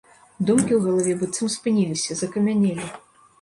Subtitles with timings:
[0.49, 2.89] Думкі ў галаве быццам спыніліся, закамянелі.